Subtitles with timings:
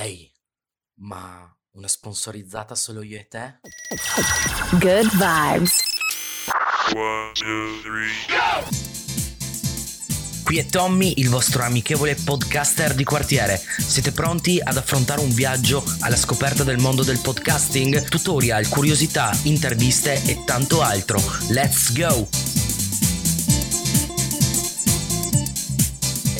[0.00, 0.32] Ehi,
[1.00, 3.58] ma una sponsorizzata solo io e te?
[4.78, 5.82] Good vibes.
[6.94, 8.12] One, two, three.
[10.44, 13.58] Qui è Tommy, il vostro amichevole podcaster di quartiere.
[13.58, 18.08] Siete pronti ad affrontare un viaggio alla scoperta del mondo del podcasting?
[18.08, 21.20] Tutorial, curiosità, interviste e tanto altro.
[21.48, 22.47] Let's go!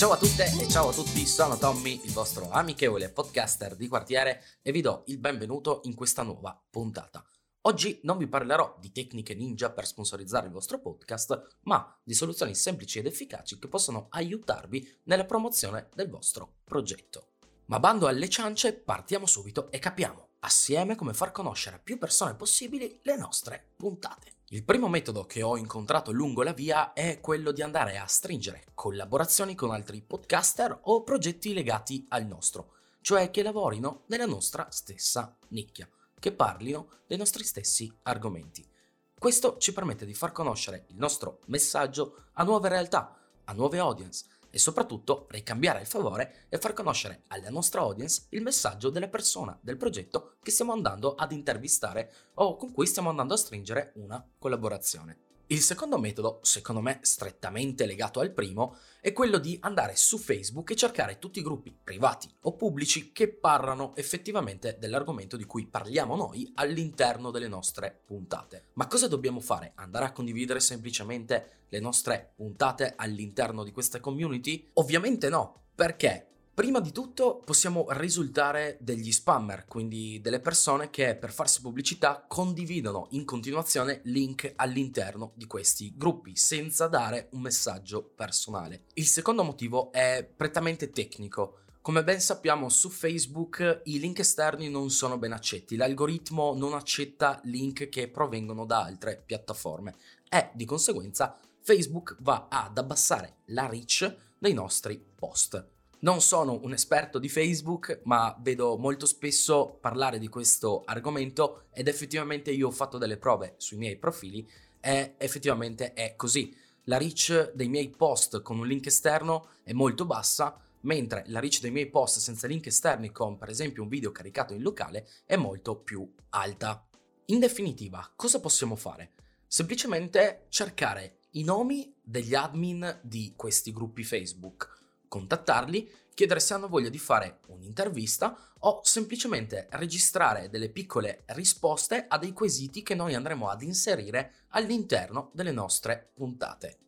[0.00, 4.42] Ciao a tutte e ciao a tutti, sono Tommy, il vostro amichevole podcaster di quartiere
[4.62, 7.22] e vi do il benvenuto in questa nuova puntata.
[7.66, 12.54] Oggi non vi parlerò di tecniche ninja per sponsorizzare il vostro podcast, ma di soluzioni
[12.54, 17.32] semplici ed efficaci che possono aiutarvi nella promozione del vostro progetto.
[17.66, 22.36] Ma bando alle ciance, partiamo subito e capiamo assieme come far conoscere a più persone
[22.36, 24.39] possibili le nostre puntate.
[24.52, 28.64] Il primo metodo che ho incontrato lungo la via è quello di andare a stringere
[28.74, 35.36] collaborazioni con altri podcaster o progetti legati al nostro, cioè che lavorino nella nostra stessa
[35.50, 38.68] nicchia che parlino dei nostri stessi argomenti.
[39.16, 44.24] Questo ci permette di far conoscere il nostro messaggio a nuove realtà, a nuove audience
[44.50, 49.58] e soprattutto ricambiare il favore e far conoscere alla nostra audience il messaggio della persona,
[49.62, 54.24] del progetto che stiamo andando ad intervistare o con cui stiamo andando a stringere una
[54.38, 55.29] collaborazione.
[55.52, 60.70] Il secondo metodo, secondo me strettamente legato al primo, è quello di andare su Facebook
[60.70, 66.14] e cercare tutti i gruppi privati o pubblici che parlano effettivamente dell'argomento di cui parliamo
[66.14, 68.66] noi all'interno delle nostre puntate.
[68.74, 69.72] Ma cosa dobbiamo fare?
[69.74, 74.70] Andare a condividere semplicemente le nostre puntate all'interno di questa community?
[74.74, 76.29] Ovviamente no, perché
[76.60, 83.06] Prima di tutto possiamo risultare degli spammer, quindi delle persone che per farsi pubblicità condividono
[83.12, 88.82] in continuazione link all'interno di questi gruppi senza dare un messaggio personale.
[88.92, 91.60] Il secondo motivo è prettamente tecnico.
[91.80, 97.40] Come ben sappiamo su Facebook i link esterni non sono ben accetti, l'algoritmo non accetta
[97.44, 99.94] link che provengono da altre piattaforme
[100.28, 105.78] e di conseguenza Facebook va ad abbassare la reach dei nostri post.
[106.02, 111.88] Non sono un esperto di Facebook, ma vedo molto spesso parlare di questo argomento ed
[111.88, 114.48] effettivamente io ho fatto delle prove sui miei profili
[114.80, 116.56] e effettivamente è così.
[116.84, 121.60] La reach dei miei post con un link esterno è molto bassa, mentre la reach
[121.60, 125.36] dei miei post senza link esterni con per esempio un video caricato in locale è
[125.36, 126.82] molto più alta.
[127.26, 129.12] In definitiva, cosa possiamo fare?
[129.46, 134.78] Semplicemente cercare i nomi degli admin di questi gruppi Facebook
[135.10, 142.16] contattarli, chiedere se hanno voglia di fare un'intervista o semplicemente registrare delle piccole risposte a
[142.16, 146.78] dei quesiti che noi andremo ad inserire all'interno delle nostre puntate.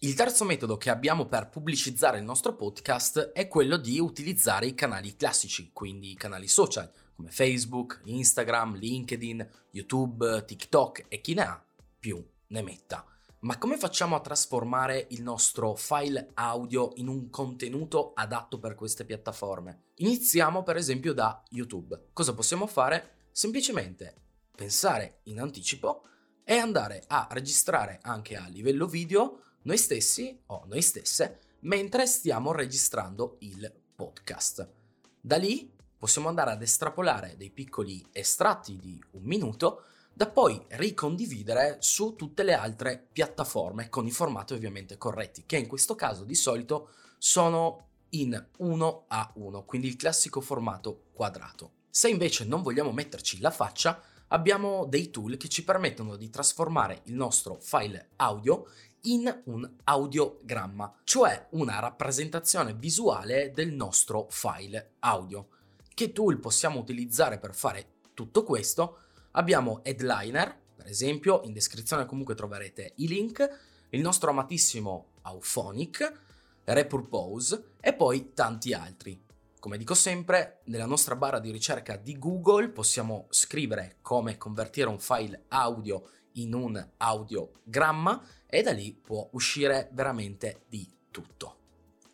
[0.00, 4.74] Il terzo metodo che abbiamo per pubblicizzare il nostro podcast è quello di utilizzare i
[4.74, 11.42] canali classici, quindi i canali social come Facebook, Instagram, LinkedIn, YouTube, TikTok e chi ne
[11.42, 11.64] ha
[11.98, 13.04] più ne metta.
[13.42, 19.06] Ma come facciamo a trasformare il nostro file audio in un contenuto adatto per queste
[19.06, 19.84] piattaforme?
[19.94, 22.08] Iniziamo per esempio da YouTube.
[22.12, 23.28] Cosa possiamo fare?
[23.32, 24.14] Semplicemente
[24.54, 26.02] pensare in anticipo
[26.44, 32.52] e andare a registrare anche a livello video noi stessi o noi stesse mentre stiamo
[32.52, 34.70] registrando il podcast.
[35.18, 41.78] Da lì possiamo andare ad estrapolare dei piccoli estratti di un minuto da poi ricondividere
[41.80, 46.34] su tutte le altre piattaforme con i formati ovviamente corretti, che in questo caso di
[46.34, 51.72] solito sono in 1 a 1, quindi il classico formato quadrato.
[51.90, 57.00] Se invece non vogliamo metterci la faccia, abbiamo dei tool che ci permettono di trasformare
[57.04, 58.66] il nostro file audio
[59.02, 65.48] in un audiogramma, cioè una rappresentazione visuale del nostro file audio.
[65.92, 68.98] Che tool possiamo utilizzare per fare tutto questo?
[69.32, 73.48] Abbiamo Headliner, per esempio, in descrizione comunque troverete i link,
[73.90, 76.28] il nostro amatissimo Auphonic,
[76.64, 79.22] Repurpose e poi tanti altri.
[79.60, 84.98] Come dico sempre, nella nostra barra di ricerca di Google possiamo scrivere come convertire un
[84.98, 91.59] file audio in un audiogramma e da lì può uscire veramente di tutto.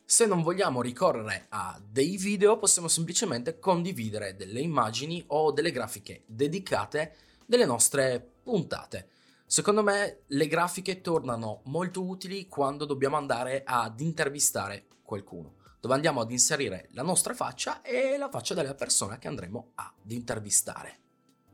[0.09, 6.23] Se non vogliamo ricorrere a dei video, possiamo semplicemente condividere delle immagini o delle grafiche
[6.27, 9.09] dedicate delle nostre puntate.
[9.47, 16.21] Secondo me le grafiche tornano molto utili quando dobbiamo andare ad intervistare qualcuno, dove andiamo
[16.21, 21.01] ad inserire la nostra faccia e la faccia della persona che andremo ad intervistare.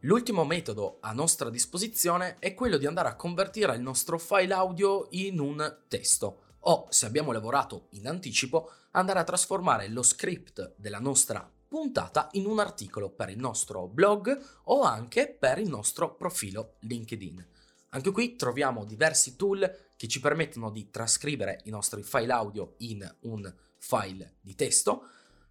[0.01, 5.07] L'ultimo metodo a nostra disposizione è quello di andare a convertire il nostro file audio
[5.13, 11.01] in un testo o, se abbiamo lavorato in anticipo, andare a trasformare lo script della
[11.01, 16.75] nostra puntata in un articolo per il nostro blog o anche per il nostro profilo
[16.81, 17.49] LinkedIn.
[17.91, 23.17] Anche qui troviamo diversi tool che ci permettono di trascrivere i nostri file audio in
[23.21, 25.05] un file di testo.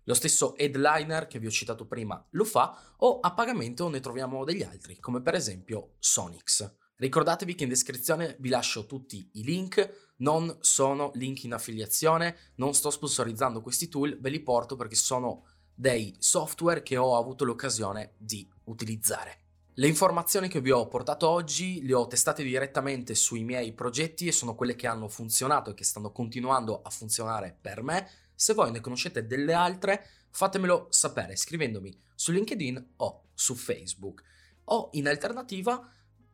[0.06, 4.44] Lo stesso headliner che vi ho citato prima lo fa o a pagamento ne troviamo
[4.44, 6.81] degli altri, come per esempio Sonix.
[7.02, 12.76] Ricordatevi che in descrizione vi lascio tutti i link, non sono link in affiliazione, non
[12.76, 18.14] sto sponsorizzando questi tool, ve li porto perché sono dei software che ho avuto l'occasione
[18.20, 19.40] di utilizzare.
[19.74, 24.32] Le informazioni che vi ho portato oggi le ho testate direttamente sui miei progetti e
[24.32, 28.08] sono quelle che hanno funzionato e che stanno continuando a funzionare per me.
[28.36, 34.22] Se voi ne conoscete delle altre, fatemelo sapere scrivendomi su LinkedIn o su Facebook.
[34.66, 35.84] O in alternativa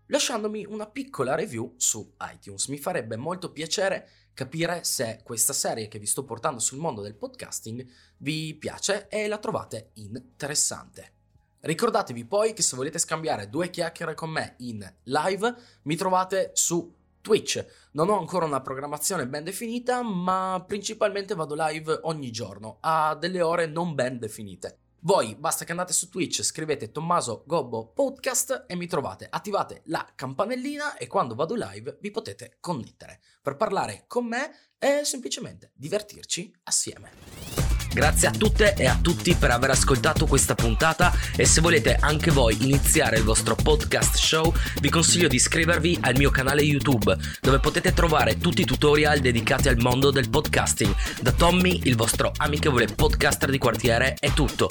[0.07, 2.68] lasciandomi una piccola review su iTunes.
[2.68, 7.15] Mi farebbe molto piacere capire se questa serie che vi sto portando sul mondo del
[7.15, 7.86] podcasting
[8.18, 11.13] vi piace e la trovate interessante.
[11.59, 16.95] Ricordatevi poi che se volete scambiare due chiacchiere con me in live, mi trovate su
[17.19, 17.65] Twitch.
[17.92, 23.42] Non ho ancora una programmazione ben definita, ma principalmente vado live ogni giorno a delle
[23.42, 24.77] ore non ben definite.
[25.07, 30.06] Voi basta che andate su Twitch, scrivete Tommaso Gobbo Podcast e mi trovate, attivate la
[30.13, 36.54] campanellina e quando vado live vi potete connettere per parlare con me e semplicemente divertirci
[36.63, 37.12] assieme.
[37.94, 42.30] Grazie a tutte e a tutti per aver ascoltato questa puntata e se volete anche
[42.30, 47.59] voi iniziare il vostro podcast show vi consiglio di iscrivervi al mio canale YouTube dove
[47.59, 50.94] potete trovare tutti i tutorial dedicati al mondo del podcasting.
[51.21, 54.68] Da Tommy, il vostro amichevole podcaster di quartiere, è tutto.